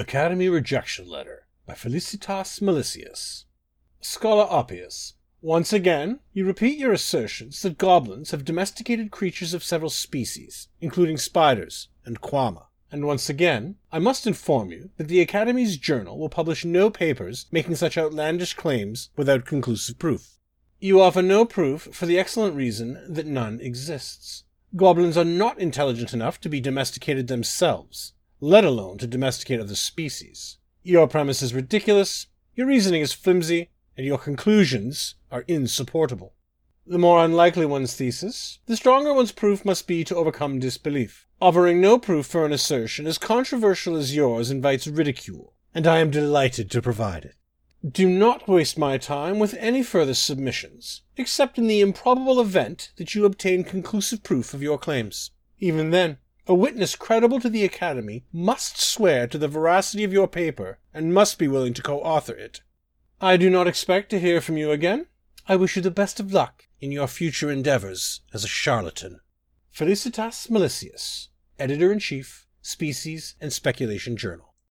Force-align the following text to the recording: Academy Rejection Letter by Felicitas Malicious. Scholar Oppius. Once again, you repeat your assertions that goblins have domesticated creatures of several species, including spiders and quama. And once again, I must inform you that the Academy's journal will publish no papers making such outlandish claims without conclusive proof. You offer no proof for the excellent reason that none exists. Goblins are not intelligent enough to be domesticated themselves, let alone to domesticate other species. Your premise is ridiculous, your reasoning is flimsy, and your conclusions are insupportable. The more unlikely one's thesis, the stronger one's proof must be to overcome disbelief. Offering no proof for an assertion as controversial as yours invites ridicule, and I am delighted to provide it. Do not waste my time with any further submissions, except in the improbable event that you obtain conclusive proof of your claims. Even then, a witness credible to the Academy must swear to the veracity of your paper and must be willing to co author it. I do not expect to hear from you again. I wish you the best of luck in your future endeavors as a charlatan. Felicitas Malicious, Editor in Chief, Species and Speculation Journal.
Academy 0.00 0.48
Rejection 0.48 1.06
Letter 1.06 1.46
by 1.66 1.74
Felicitas 1.74 2.62
Malicious. 2.62 3.44
Scholar 4.00 4.46
Oppius. 4.46 5.12
Once 5.42 5.74
again, 5.74 6.20
you 6.32 6.46
repeat 6.46 6.78
your 6.78 6.94
assertions 6.94 7.60
that 7.60 7.76
goblins 7.76 8.30
have 8.30 8.46
domesticated 8.46 9.10
creatures 9.10 9.52
of 9.52 9.62
several 9.62 9.90
species, 9.90 10.68
including 10.80 11.18
spiders 11.18 11.88
and 12.06 12.22
quama. 12.22 12.62
And 12.90 13.04
once 13.04 13.28
again, 13.28 13.74
I 13.92 13.98
must 13.98 14.26
inform 14.26 14.72
you 14.72 14.88
that 14.96 15.08
the 15.08 15.20
Academy's 15.20 15.76
journal 15.76 16.18
will 16.18 16.30
publish 16.30 16.64
no 16.64 16.88
papers 16.88 17.44
making 17.52 17.74
such 17.74 17.98
outlandish 17.98 18.54
claims 18.54 19.10
without 19.18 19.44
conclusive 19.44 19.98
proof. 19.98 20.38
You 20.78 21.02
offer 21.02 21.20
no 21.20 21.44
proof 21.44 21.82
for 21.92 22.06
the 22.06 22.18
excellent 22.18 22.56
reason 22.56 23.04
that 23.06 23.26
none 23.26 23.60
exists. 23.60 24.44
Goblins 24.74 25.18
are 25.18 25.26
not 25.26 25.58
intelligent 25.58 26.14
enough 26.14 26.40
to 26.40 26.48
be 26.48 26.58
domesticated 26.58 27.26
themselves, 27.26 28.14
let 28.40 28.64
alone 28.64 28.98
to 28.98 29.06
domesticate 29.06 29.60
other 29.60 29.74
species. 29.74 30.58
Your 30.82 31.06
premise 31.06 31.42
is 31.42 31.54
ridiculous, 31.54 32.26
your 32.54 32.66
reasoning 32.66 33.02
is 33.02 33.12
flimsy, 33.12 33.68
and 33.96 34.06
your 34.06 34.18
conclusions 34.18 35.14
are 35.30 35.44
insupportable. 35.46 36.34
The 36.86 36.98
more 36.98 37.24
unlikely 37.24 37.66
one's 37.66 37.94
thesis, 37.94 38.58
the 38.66 38.76
stronger 38.76 39.12
one's 39.12 39.32
proof 39.32 39.64
must 39.64 39.86
be 39.86 40.02
to 40.04 40.16
overcome 40.16 40.58
disbelief. 40.58 41.26
Offering 41.40 41.80
no 41.80 41.98
proof 41.98 42.26
for 42.26 42.44
an 42.44 42.52
assertion 42.52 43.06
as 43.06 43.18
controversial 43.18 43.96
as 43.96 44.16
yours 44.16 44.50
invites 44.50 44.86
ridicule, 44.86 45.54
and 45.74 45.86
I 45.86 45.98
am 45.98 46.10
delighted 46.10 46.70
to 46.70 46.82
provide 46.82 47.24
it. 47.24 47.36
Do 47.88 48.08
not 48.08 48.48
waste 48.48 48.76
my 48.76 48.98
time 48.98 49.38
with 49.38 49.54
any 49.58 49.82
further 49.82 50.14
submissions, 50.14 51.02
except 51.16 51.58
in 51.58 51.66
the 51.66 51.80
improbable 51.80 52.40
event 52.40 52.92
that 52.96 53.14
you 53.14 53.24
obtain 53.24 53.64
conclusive 53.64 54.22
proof 54.22 54.52
of 54.52 54.62
your 54.62 54.76
claims. 54.76 55.30
Even 55.58 55.90
then, 55.90 56.18
a 56.50 56.54
witness 56.54 56.96
credible 56.96 57.38
to 57.38 57.48
the 57.48 57.64
Academy 57.64 58.24
must 58.32 58.80
swear 58.80 59.28
to 59.28 59.38
the 59.38 59.46
veracity 59.46 60.02
of 60.02 60.12
your 60.12 60.26
paper 60.26 60.80
and 60.92 61.14
must 61.14 61.38
be 61.38 61.46
willing 61.46 61.72
to 61.72 61.80
co 61.80 62.00
author 62.00 62.34
it. 62.34 62.60
I 63.20 63.36
do 63.36 63.48
not 63.48 63.68
expect 63.68 64.10
to 64.10 64.18
hear 64.18 64.40
from 64.40 64.56
you 64.56 64.72
again. 64.72 65.06
I 65.46 65.54
wish 65.54 65.76
you 65.76 65.82
the 65.82 65.92
best 65.92 66.18
of 66.18 66.32
luck 66.32 66.66
in 66.80 66.90
your 66.90 67.06
future 67.06 67.52
endeavors 67.52 68.22
as 68.34 68.42
a 68.42 68.48
charlatan. 68.48 69.20
Felicitas 69.70 70.50
Malicious, 70.50 71.28
Editor 71.56 71.92
in 71.92 72.00
Chief, 72.00 72.48
Species 72.62 73.36
and 73.40 73.52
Speculation 73.52 74.16
Journal. 74.16 74.49